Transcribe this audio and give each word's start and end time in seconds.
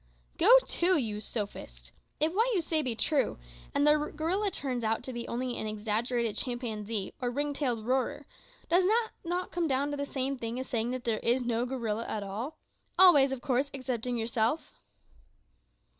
"Go 0.39 0.49
to, 0.67 0.97
you 0.97 1.19
sophist! 1.19 1.91
if 2.19 2.33
what 2.33 2.51
you 2.55 2.61
say 2.61 2.81
be 2.81 2.95
true, 2.95 3.37
and 3.71 3.85
the 3.85 4.11
gorilla 4.15 4.49
turns 4.49 4.83
out 4.83 5.03
to 5.03 5.13
be 5.13 5.27
only 5.27 5.55
an 5.59 5.67
exaggerated 5.67 6.35
chimpanzee 6.35 7.13
or 7.21 7.29
ring 7.29 7.53
tailed 7.53 7.85
roarer, 7.85 8.25
does 8.67 8.83
not 8.83 9.11
that 9.23 9.51
come 9.51 9.69
to 9.91 9.95
the 9.97 10.05
same 10.07 10.39
thing 10.39 10.59
as 10.59 10.67
saying 10.67 10.89
that 10.89 11.03
there 11.03 11.19
is 11.19 11.43
no 11.43 11.67
gorilla 11.67 12.07
at 12.07 12.23
all 12.23 12.57
always, 12.97 13.31
of 13.31 13.41
course, 13.41 13.69
excepting 13.75 14.17
yourself?" 14.17 14.73